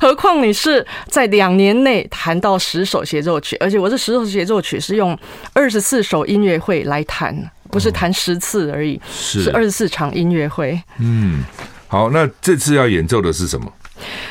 [0.00, 5.18] 何况你是在两年内弹到十首协奏曲，而且我这十首协奏曲是用
[5.52, 7.36] 二十四首音乐会来弹，
[7.70, 10.80] 不是弹十次而已，是二十四场音乐会。
[10.98, 11.42] 嗯，
[11.88, 13.66] 好，那这次要演奏的是什么？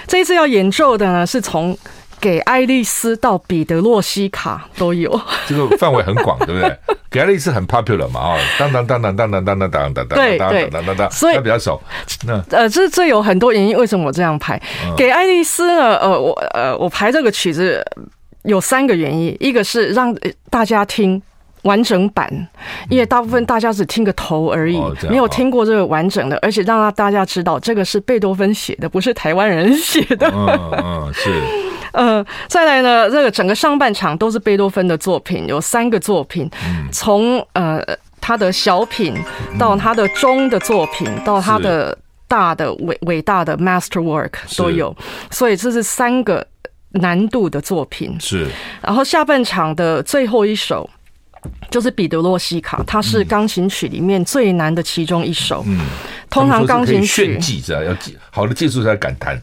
[0.07, 1.77] 这一次要演奏的呢，是从。
[2.21, 6.77] 给爱丽丝到彼得洛西卡都有，这个范围很广，对不对？
[7.09, 11.81] 给爱丽丝很 popular 嘛，啊，当当当当当当当当当当当，对对当当当，所以比较少。
[12.25, 14.61] 那呃，这这有很多原因，为什么我这样排？
[14.95, 15.97] 给爱丽丝呢？
[15.97, 17.83] 呃，我呃，我排这个曲子
[18.43, 20.15] 有三个原因，一个是让
[20.49, 21.21] 大家听。
[21.63, 22.27] 完整版，
[22.89, 30.27] 因为大部分大家只听个头而已，哦、没有听过这个完整的，而且让大家知道这个是贝多芬写的，不是台湾人写的。
[30.33, 30.47] 嗯
[30.83, 31.29] 嗯，是。
[31.91, 36.49] 呃，再来呢，这个整个上半场都是贝多芬的作品，有三个作品，
[36.91, 37.83] 从呃
[38.19, 39.15] 他的小品
[39.59, 44.95] 到他的中的作品，到他的大的伟伟大的 masterwork 都有，
[45.29, 46.45] 所以这是三个
[46.91, 48.15] 难度的作品。
[48.19, 48.47] 是。
[48.81, 50.89] 然后下半场的最后一首
[51.69, 55.63] 就是彼得洛西卡，它是钢琴曲里面最难的其中一首。
[55.67, 55.79] 嗯，
[56.29, 59.41] 通常钢琴曲炫技是要技好的技术才敢弹。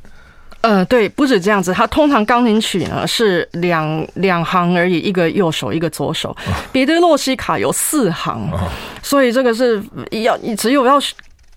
[0.61, 6.37] 呃，对，不止这样子，它通常钢琴曲呢是两两行而已，一个右手，一个左手。
[6.73, 8.51] 彼得洛西卡有四行，
[9.03, 11.01] 所以这个是要你只有要。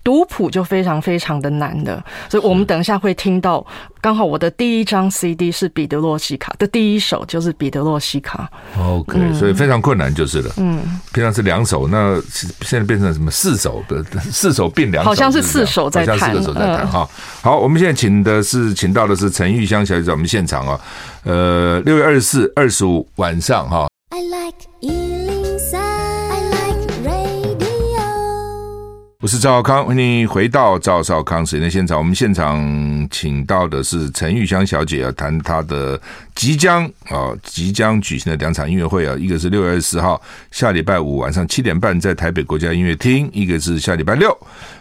[0.04, 3.64] 读谱就非常非常的难的，所以我们等一下会听到。
[4.00, 8.50] 刚好我的第一张 CD 是彼得洛西卡的第一首，就是彼得洛西卡。
[8.76, 10.52] OK，、嗯、所以非常困难就是了。
[10.56, 12.20] 嗯，平常是两首，那
[12.62, 14.02] 现在变成什么四首的？
[14.32, 17.08] 四首并两首，好像是四首在弹，好像四个手在弹哈。
[17.40, 20.80] 好，我们现在请的是请到的是陈玉香小姐在我们现场啊。
[21.22, 23.86] 呃，六月二十四、二十五晚上哈。
[24.10, 25.01] I like
[29.22, 31.96] 我是赵少康，欢迎回到赵少康时间现场。
[31.96, 32.58] 我们现场
[33.08, 35.96] 请到的是陈玉香小姐，要谈她的
[36.34, 44.36] 即将啊即将举行的两场音乐会啊，一个是六月二十四号下礼拜五晚上七点半在台北国家音乐厅，一个是下礼拜六。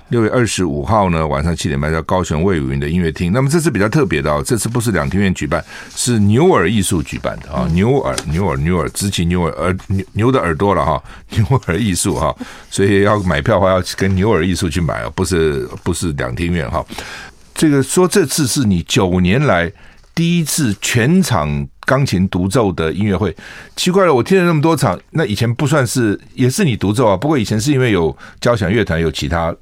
[0.09, 3.31] 六月二十五号呢，晚上七点半在高雄卫武营的音乐厅。
[3.31, 5.63] 那么这次比较特别的哦，这次不是两厅院举办，
[5.95, 7.65] 是牛耳艺术举办的啊。
[7.71, 11.01] 牛耳，牛耳，牛耳，直起牛耳，耳牛牛的耳朵了哈。
[11.31, 12.35] 牛耳艺术哈，
[12.69, 16.85] 所以要买票的话要跟牛耳艺术去买啊，不是不是两厅院哈。
[17.53, 19.71] 这个说这次是你九年来
[20.13, 23.35] 第一次全场钢琴独奏的音乐会，
[23.75, 27.17] 奇怪了，我听了那么多场，那以前不算是也是你独奏啊？
[27.17, 29.55] 不过以前是因为有交响乐团有其他。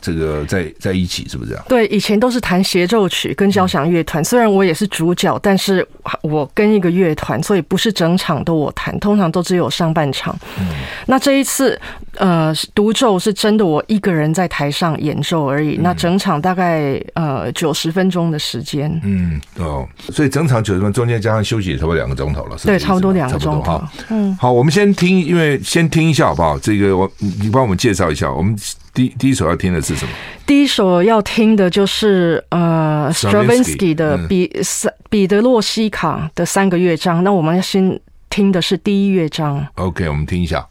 [0.00, 1.64] 这个在在一起是不是这样？
[1.68, 4.24] 对，以前都是弹协奏曲跟交响乐团。
[4.24, 5.86] 虽然我也是主角，但是
[6.22, 10.36] 我跟一个乐团，所以不是整场都我弹，通常都只有上半场。
[10.58, 10.66] 嗯，
[11.06, 11.78] 那这一次
[12.16, 15.78] 呃独奏是真的我一个人在台上演奏而已。
[15.82, 18.90] 那整场大概呃九十分钟的时间。
[19.04, 22.56] 嗯哦，所以整场九十分钟中间加上休息也差不多两个钟头了。
[22.64, 23.82] 对，差不多两个钟头。
[24.08, 26.58] 嗯，好，我们先听，因为先听一下好不好？
[26.58, 28.56] 这个我你帮我们介绍一下我们。
[28.92, 30.12] 第第一首要听的是什么？
[30.46, 37.22] 第一首要听的就是呃，Stravinsky 的彼三彼得洛西卡的三个乐章。
[37.22, 39.66] 那我们要先听的是第一乐章。
[39.76, 40.66] OK，我们听一下。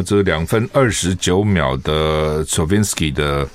[0.00, 3.46] 么这两分二十九秒的 Stravinsky 的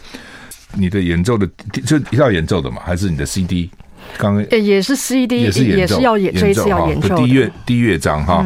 [0.77, 1.49] 你的演奏的，
[1.85, 3.69] 这一套演奏的嘛，还是你的 CD？
[4.17, 8.45] 刚刚也是 CD，也是也是要演这一次要演奏第一乐第一乐章哈。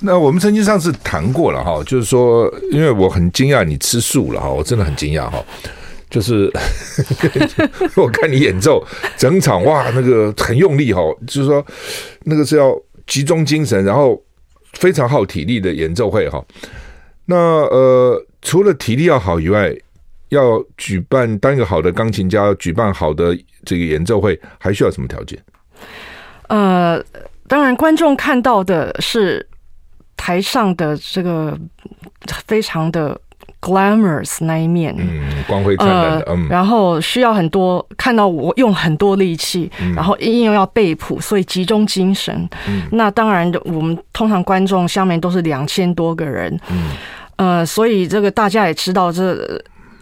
[0.00, 5.44] 那我们曾经上次谈过了哈，就是说，因为我很惊讶你吃素了哈，我真的很惊讶哈。
[6.08, 6.50] 就是
[7.94, 8.82] 我看你演奏
[9.18, 11.64] 整场哇，那个很用力哈，就是说
[12.24, 12.74] 那个是要
[13.06, 14.18] 集中精神，然后
[14.72, 16.42] 非常耗体力的演奏会哈。
[17.30, 19.70] 那呃，除了体力要好以外，
[20.30, 23.36] 要举办当一个好的钢琴家，举办好的
[23.66, 25.38] 这个演奏会，还需要什么条件？
[26.48, 27.04] 呃，
[27.46, 29.46] 当然，观众看到的是
[30.16, 31.58] 台上的这个
[32.46, 33.20] 非常的
[33.60, 42.48] glamorous 那一面，嗯，光辉灿烂的，嗯，然后需要很多看到我用很多力气，嗯、然后音乐要背谱，所以集中精神。
[42.66, 46.90] 嗯，那当然，我们通常观众下面都是两千多个人，嗯，
[47.38, 49.60] 呃，所以这个大家也知道这。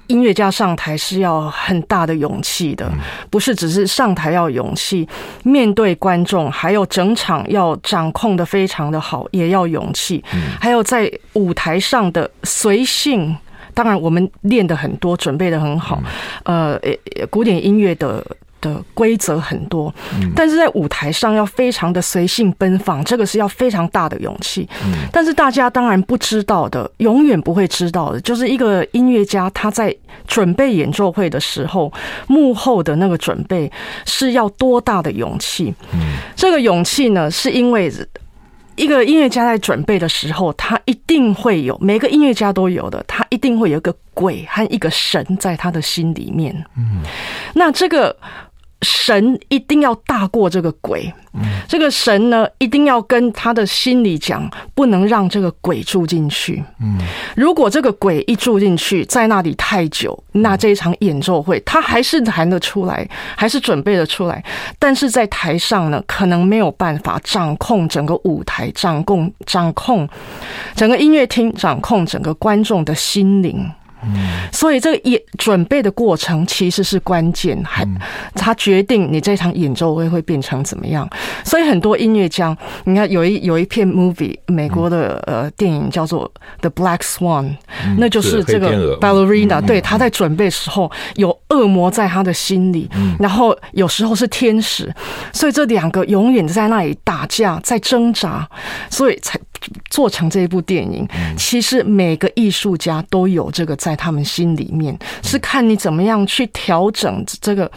[0.09, 2.89] 音乐家上台是要很大的勇气的，
[3.29, 5.05] 不是只是上台要勇气，
[5.43, 10.23] 面对观众，还有整场要掌控的非常的好，也要勇气。
[10.61, 13.37] 还有在舞台上的随性，
[13.75, 16.01] 当然我们练的很多，准备的很好。
[16.45, 16.79] 呃，
[17.29, 18.25] 古典音乐的。
[18.61, 19.95] 的规则很多，
[20.35, 24.69] 但是在舞台上要非常的随性奔放，这个是要非常大的勇气。
[25.13, 29.95] 但是大家当然不知道的，永远不会知道的，就是一个音乐家他在
[30.27, 31.93] 准备演奏会的时候，
[32.27, 33.71] 幕后的那个准备
[34.05, 35.75] 是要多大的勇气。
[36.35, 37.93] 这个勇气呢，是因为
[38.75, 46.55] 一个音乐家在准备的时候，他一定会有，每个音乐家都有的，他一定会有一个鬼和一个神在他的心里面。
[46.77, 47.03] 嗯
[47.55, 48.17] 那这个。
[48.83, 51.13] 神一定要大过这个鬼，
[51.67, 56.63] 这个神呢，一定要跟他的心里讲，不能让这个鬼住进去。
[57.35, 64.45] 如果这个鬼一住进去，在那里太久，那这一场演奏会他还是弹得出来，还是准备得出来，
[64.79, 70.07] 但是在台上呢，可能没有办法掌控整个舞台，掌控掌控
[70.75, 73.67] 整个音乐厅，掌控整个观众的心灵。
[74.53, 77.87] 所以这个演准备的过程其实是关键，还
[78.35, 81.09] 他决定你这场演奏会会变成怎么样。
[81.45, 87.45] 所以很多音乐家，你看有一有一片 movie，美国的呃电影叫做《The Black Swan》，
[87.99, 92.89] 那就是这个 ballerina，对，他在准备时候有恶魔在他的心里，
[93.19, 94.93] 然后有时候是天使，
[95.33, 98.49] 所以这两个永远在那里打架，在挣扎，
[98.91, 99.39] 所以才。
[99.91, 107.71] 做成这一部电影，其实每个艺术家都有这个在他们心里面，是看你怎么样去调整这个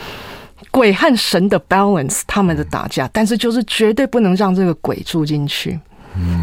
[0.72, 5.80] 鬼和神的 balance，他们的打架，但是就是绝对不能让这个鬼住进去。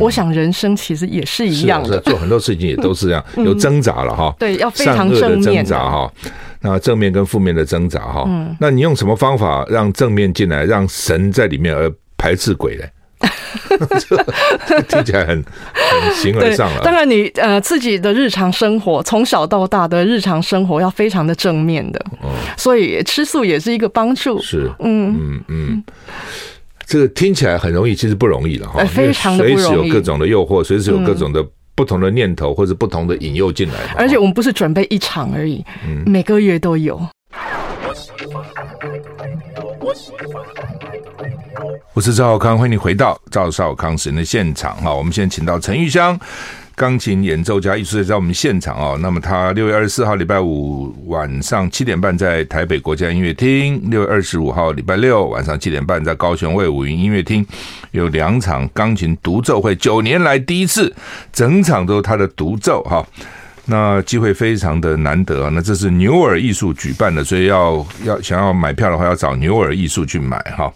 [0.01, 4.35] 我想人生其实也是一样的，做很多事情也都是这样，有挣扎了哈。
[4.39, 6.11] 对，要非常正面的挣扎哈。
[6.61, 8.27] 那正面跟负面的挣扎哈。
[8.59, 12.85] 那你用什么方法让正面进来，让神在里面而排斥鬼呢？
[14.67, 16.81] 这听起来很很形而上了。
[16.83, 22.05] 当然，你呃自己的日常生活，从小到大的日常生活要非常的正面的，
[22.57, 24.41] 所以吃素也是一个帮助。
[24.41, 25.85] 是，嗯嗯嗯，
[26.87, 28.85] 这个听起来很容易，其实不容易了哈。
[28.85, 33.75] 非常的不容易，随时有各种的诱惑，随时有各种的不同的念头或者不同的引诱进来。
[33.97, 35.65] 而且我们不是准备一场而已，
[36.05, 37.01] 每个月都有。
[41.95, 44.93] 我是赵少康，欢迎你回到赵少康神的现场哈。
[44.93, 46.19] 我们现在请到陈玉香，
[46.75, 48.99] 钢琴演奏家、艺术家在我们现场哦。
[49.01, 57.47] 那么他六月二十四号礼拜五晚上七点半在台北国家音乐厅，六月二十五号礼拜六晚上七点半在高雄卫武营音乐厅
[57.93, 60.95] 有两场钢琴独奏会，九年来第一次，
[61.33, 63.07] 整场都是他的独奏哈。
[63.69, 70.73] 那机会非常的难得，那这是牛耳艺术举办的，所以要要想要买票的话，要找牛耳艺术去买哈。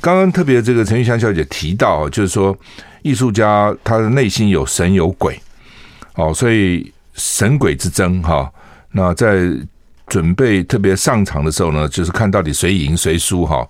[0.00, 2.56] 刚刚特别这个陈玉香小姐提到，就是说
[3.02, 5.40] 艺术家他的内心有神有鬼，
[6.14, 8.50] 哦，所以神鬼之争哈。
[8.92, 9.50] 那在
[10.06, 13.68] 准备特别上场的时候呢，就是看到底谁赢谁输哈，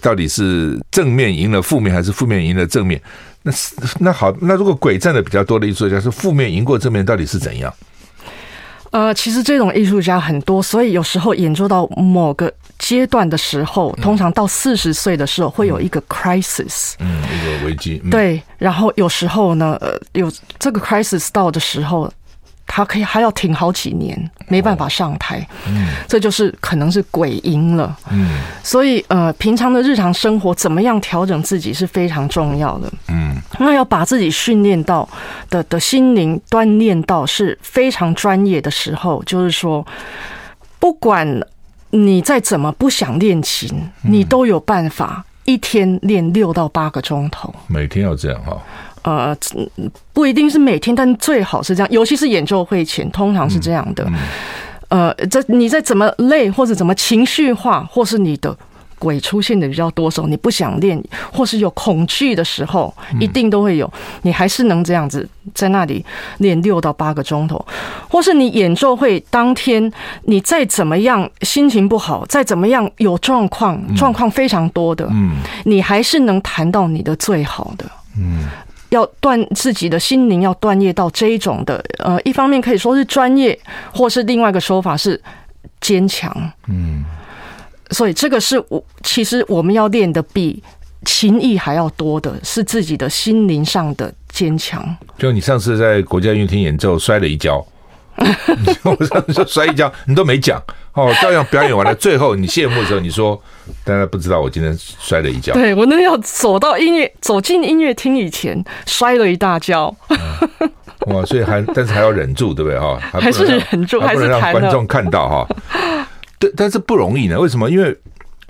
[0.00, 3.00] 到底是正面赢了负面，还是负面赢了正面？
[3.42, 3.52] 那
[3.98, 7.72] 那好，那如果鬼占的比较多的艺术家是负面赢过正面，到底是怎样？
[8.90, 18.02] 呃，其实这种艺术家很多，所以有时候演奏到某个阶段的时候，通常到四十岁的时候会有一个 crisis，嗯，一个危机。
[18.10, 22.10] 对，然后有时候呢，呃，有这个 crisis 到的时候。
[22.72, 25.44] 他可以还要挺好几年，没办法上台。
[25.66, 27.96] 嗯，这就是可能是鬼因了。
[28.12, 32.88] 嗯，所以呃，平常的日常生活怎么样调整自己是非常重要的。
[33.08, 35.06] 嗯，那要把自己训练到
[35.48, 39.84] 的的心灵锻炼到是非常专业的时候，就是说，
[40.78, 41.44] 不管
[41.90, 47.52] 你再怎么不想练琴，你都有办法一天练六到八个钟头。
[47.66, 48.56] 每天要这样哈。
[49.02, 49.36] 呃，
[50.12, 54.06] 不一定是每天，但最好是这样，尤其是演奏会前，通常是这样的。
[54.88, 58.54] 呃，这你在怎么累，或者怎么情绪化，或是你的
[58.98, 61.00] 鬼出现的比较多时候，你不想练，
[61.32, 63.90] 或是有恐惧的时候，一定都会有。
[64.22, 66.04] 你还是能这样子在那里
[66.38, 67.64] 练六到八个钟头，
[68.08, 69.90] 或是你演奏会当天，
[70.24, 78.48] 你再怎么样心情不好，再怎么样有状况，状况非常多的，嗯，你还是能弹到你的最好的，嗯。
[78.90, 83.58] 要断自己的心灵，要断裂到这一种的，呃，一方面可以说是专业，
[83.92, 85.20] 或是另外一个说法是
[85.80, 86.30] 坚强。
[86.68, 87.04] 嗯，
[87.90, 90.62] 所以这个是我其实我们要练的比
[91.04, 94.84] 情谊还要多的是自己的心灵上的坚强。
[95.16, 97.64] 就你上次在国家音乐厅演奏摔了一跤，
[98.84, 100.62] 我上次说摔一跤，你都没讲。
[100.92, 103.40] 哦，照样表演完了，最后你谢幕的时候，你说
[103.84, 105.54] 大家不知道我今天摔了一跤。
[105.54, 109.94] 对，我那要走到音乐走进音乐厅以前摔了一大跤。
[110.08, 110.70] 嗯。
[111.06, 112.98] 哇，所以还但是还要忍住，对不对哈？
[113.12, 115.48] 还是忍住，还不能让观众看到哈。
[116.38, 117.40] 对，但是不容易呢。
[117.40, 117.70] 为什么？
[117.70, 117.96] 因为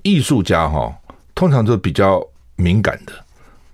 [0.03, 0.93] 艺术家哈，
[1.35, 2.21] 通常都比较
[2.57, 3.13] 敏感的，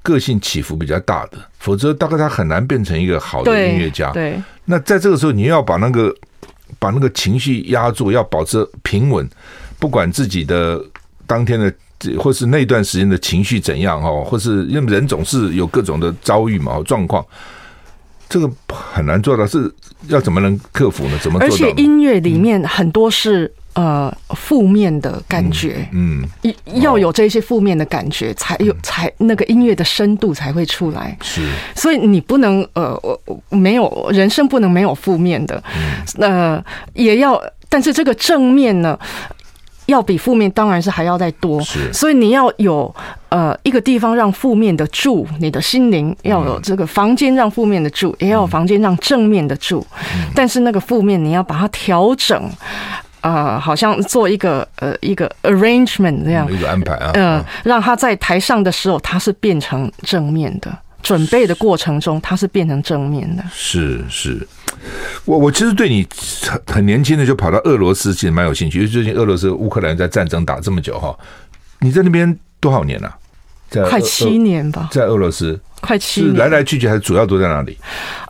[0.06, 4.12] 个性起伏比较大的，否则大概他很难变成一个好的音乐家。
[4.12, 4.30] 对。
[4.30, 6.14] 对，那在这个时候，你要把那个。
[6.80, 9.26] 把那个情绪压住，要保持平稳，
[9.78, 10.82] 不管自己的
[11.24, 11.72] 当天的
[12.18, 17.24] 或是那段时间的情绪怎样哦，或是因为人总是有各种的遭遇嘛，状况，
[18.28, 19.72] 这个很难做到，是
[20.08, 21.16] 要怎么能克服呢？
[21.22, 21.54] 怎么做到？
[21.54, 23.50] 而且音乐里面很多是。
[23.76, 26.54] 呃，负面的感觉，嗯，嗯。
[26.80, 31.14] 要有这些负面的感觉，才有才那个音乐的深度才会出来。
[31.20, 32.98] 是，所以你不能呃，
[33.50, 35.62] 没有人生不能没有负面的，
[36.16, 36.54] 那、嗯。
[36.56, 36.64] 呃、
[36.94, 38.98] 也要，但是这个正面呢，
[39.84, 41.60] 要比负面当然是还要再多。
[41.62, 42.94] 是，所以你要有
[43.28, 49.86] 呃一个地方让负面的住，你的心灵要有这个房间让负面的住，也要有房间让正面的住。
[50.14, 52.50] 嗯、但是那个负面你要把它调整。
[53.26, 63.42] 啊、呃，好像做一个呃一个 arrangement 这样，一个安排啊，嗯、呃，让他在台上的时候，他是变成正面的，准备的过程中，他是变成正面的。
[63.52, 64.46] 是是，
[65.24, 66.06] 我我其实对你
[66.42, 71.16] 很很年轻的就跑到俄罗斯，其实蛮有兴趣，因为最近俄罗斯乌克兰在战争打这么久哈，
[71.80, 73.18] 你在那边多少年了、啊？
[73.68, 75.58] 在快七年吧，在俄罗斯。
[75.86, 77.78] 快七年，来来去去还是主要都在那里？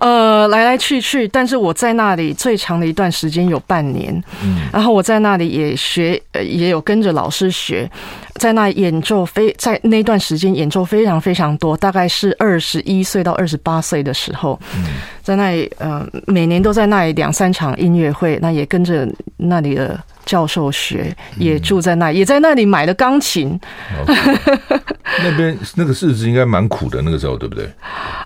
[0.01, 4.13] 呃，来来去去，但是我在那里最长的一段时间有半年。
[4.45, 7.91] 嗯，然后我在那里也学，呃也有跟着老师学，
[8.35, 14.85] 在那演奏非在那段时间演奏非常非常多，大概是二十一岁到二十八岁的时候，嗯
[15.23, 19.99] 在那里，呃，每年都在那里两三场音乐会，那也跟着那里的。
[20.27, 23.57] 教授学也住在那，也在那里买了钢琴。
[24.05, 24.81] Okay.
[25.23, 27.71] 那边那个日子应该蛮苦的，那个时候对不对？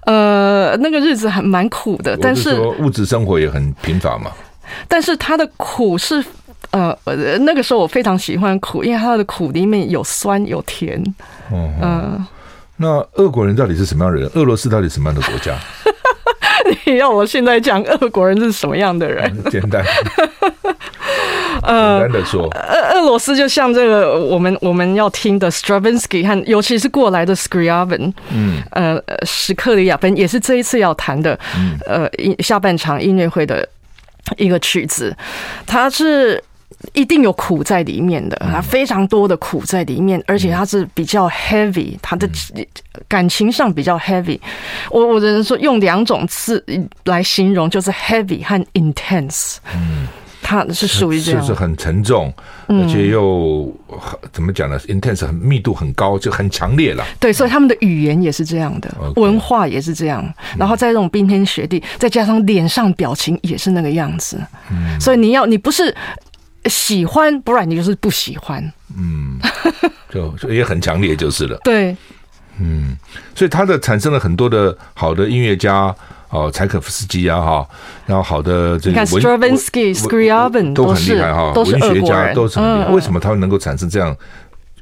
[0.07, 4.31] 呃，那个日子还蛮苦的，但是物质生活也很贫乏嘛。
[4.87, 6.25] 但是他的苦是
[6.71, 6.97] 呃，
[7.41, 11.03] 那个时候我非常喜欢苦，因为他的苦里面有酸有甜。
[11.53, 12.27] 嗯、呃，
[12.77, 14.31] 那俄国人到底是什么样的人？
[14.35, 15.57] 俄罗斯到底什么样的国家？
[16.87, 19.29] 你要我现在讲俄国人是什么样的人？
[21.63, 22.23] 嗯、简单。
[22.53, 31.39] 呃，俄俄罗斯就像这个我们我们要听的 Stravinsky 和尤其是过来的 Scriabin，嗯，呃，史克里亚芬也是这一次要弹的，
[31.87, 32.09] 呃，
[32.41, 33.69] 下半场音乐会的
[34.37, 35.17] 一个曲子，
[35.67, 36.43] 它是
[36.95, 42.29] 一定有苦在里面的，它非常多的苦在里面，而且它是比较 heavy，它的
[43.09, 44.41] 感情上比较 heavy。
[44.91, 46.65] 我我只能说用两种字
[47.05, 49.57] 来形容，就是 heavy 和 intense。
[49.75, 50.07] 嗯。
[50.51, 52.35] 它是属于这样，就是很沉重，
[52.67, 53.73] 而且又
[54.33, 57.07] 怎么讲呢？intense 很密度很高，就很强烈了。
[57.21, 60.35] 对，所以他们的语言也是这样的，文化也是这样。
[60.59, 64.45] 然后在这种冰天雪地，再加上脸上表情也是那个样子。
[64.73, 65.95] 嗯，所以你要你不是
[66.65, 68.61] 喜欢，不然你就是不喜欢。
[68.99, 69.39] 嗯，
[70.11, 71.57] 就也很强烈就是了。
[71.63, 71.97] 对，
[72.59, 72.97] 嗯，
[73.37, 75.95] 所以它的产生了很多的好的音乐家。
[76.31, 77.69] 哦，柴可夫斯基啊，哈，
[78.07, 82.93] 然后好的这个文，Stravinsky、Scriabin 都很厉害哈，文学家都是很厉害。
[82.93, 84.17] 为什么他们能够产生这样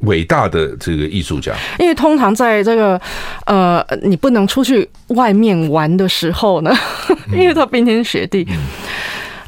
[0.02, 1.54] 伟大的这个艺术家？
[1.78, 3.00] 因为通常在这个
[3.46, 6.70] 呃，你不能出去外面玩的时候呢，
[7.32, 8.46] 因为他冰天雪地，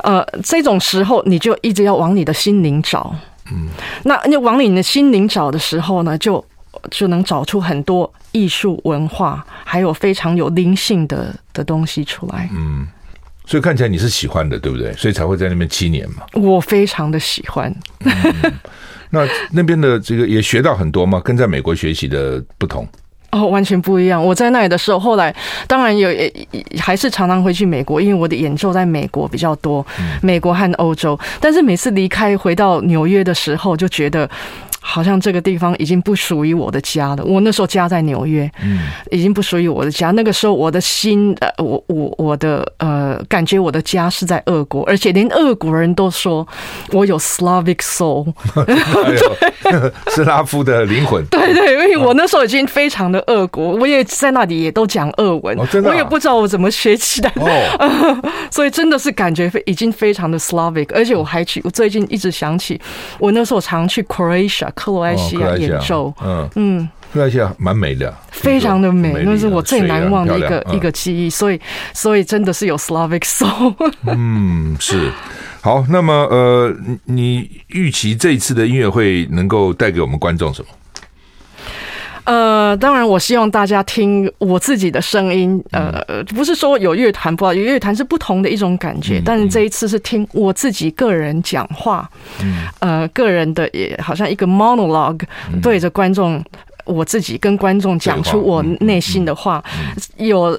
[0.03, 3.15] 呃，这种时候你就一直要往你的心灵找。
[3.53, 3.69] 嗯，
[4.05, 6.43] 那你往你的心灵找的时候呢，就
[6.91, 12.49] 就能找出很多艺术文化，还有非常有灵性的的东西出来。
[12.53, 12.87] 嗯，
[13.45, 14.93] 所以看起来你是喜欢的，对不对？
[14.95, 16.23] 所以才会在那边七年嘛。
[16.35, 17.75] 我非常的喜欢。
[18.01, 18.53] 嗯，
[19.11, 21.21] 那那边的这个也学到很多吗？
[21.25, 22.87] 跟在美国学习的不同？
[23.33, 24.25] 哦，完全不一样。
[24.25, 25.35] 我在那里的时候，后来
[25.67, 26.09] 当然有，
[26.79, 29.85] 还是常常回去美国，因为我的演奏在美国比较多，
[30.23, 31.19] 美国和欧洲。
[31.41, 34.29] 但是每次离开回到纽约的时候，就觉得。
[34.81, 37.23] 好像这个地方已经不属于我的家了。
[37.25, 40.11] 我那时候家在纽约，嗯，已经不属于我的家。
[40.13, 46.47] 那个时候我的心，呃，我我我的呃，感觉我的家是在俄国，而且连俄国人都说
[46.93, 51.25] 我有 Slavic soul，对，斯 拉夫的灵魂。
[51.27, 57.43] 对对，因为我那时候已经非常的俄国，我也在那里也都讲俄文，哦啊、我也不知道我怎么学起来的，
[57.79, 62.81] 哦、 所以真的是感觉非已经非常的 Slavic，而且我还去，我最近一直想起
[63.19, 64.70] 我那时候常去 Croatia。
[64.73, 71.61] 克罗埃西亚演奏，嗯嗯，克罗埃西亚蛮美的，非常的美，那是我最难忘的一个一个记忆，所以
[71.93, 73.75] 所以真的是有 Slavic soul。
[74.07, 75.11] 嗯，是
[75.61, 75.85] 好。
[75.89, 80.69] 那么呃，你预期这一次的音乐会能够带给我们观众什么？
[82.31, 85.61] 呃，当然，我希望大家听我自己的声音。
[85.73, 89.21] 呃，不是说有乐团不好，有乐团是不同的一种感觉。
[89.25, 92.09] 但是这一次是听我自己个人讲话，
[92.79, 95.21] 呃，个人的也好像一个 monologue，
[95.61, 96.41] 对着观众，
[96.85, 99.61] 我自己跟观众讲出我内心的话。
[100.17, 100.57] 有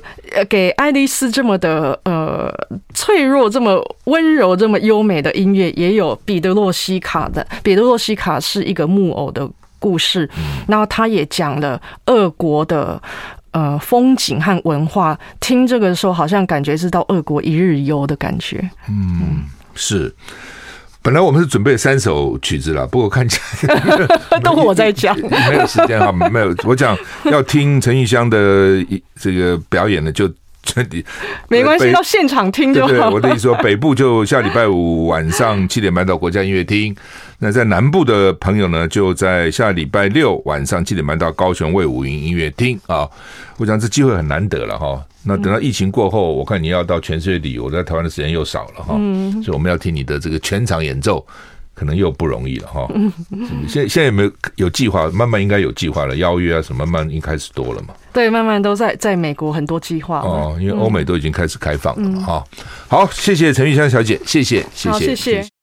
[0.49, 2.53] 给爱丽丝这么的呃
[2.93, 7.47] 脆弱、这么温柔、这么优美的音乐，也有彼得洛西卡的。
[7.63, 9.49] 彼得洛西卡是一个木偶的。
[9.81, 10.29] 故事，
[10.67, 13.01] 然后他也讲了俄国的
[13.51, 15.19] 呃风景和文化。
[15.39, 18.69] 听这个的时候，好像感觉是到俄国一日游的感觉。
[18.87, 20.13] 嗯，是。
[21.03, 23.75] 本来我们是准备三首曲子了，不过看起来
[24.43, 25.17] 都我在讲，
[25.49, 26.55] 没有时间哈，没有。
[26.63, 28.85] 我讲要听陈玉香的
[29.19, 31.03] 这个表演呢，就这里
[31.49, 32.87] 没关系，到现场听就好。
[32.87, 36.95] 对，对，我的意思说，北部就下礼拜五晚上七点半到国家音乐厅。
[37.43, 43.09] 那在南部的朋友呢，就在下礼拜六晚上七点半到高雄卫武营音乐厅啊。
[43.57, 45.03] 我想这机会很难得了哈。
[45.23, 48.93] 那等到疫情过后，我看你要到全世界旅游，在台湾的时间又少了哈。
[49.43, 51.25] 所以我们要听你的这个全场演奏，
[51.73, 52.87] 可能又不容易了哈。
[53.67, 55.09] 现现在有没有有计划？
[55.09, 57.95] 慢慢应该有计划了，邀约啊什么，慢慢应该开始多了嘛。
[58.13, 62.43] 对，慢慢都在在美国很多计划哦，因为欧美都已经开始开放了嘛哈。
[62.87, 65.60] 好，谢谢陈玉香小姐，谢谢，谢谢，谢谢。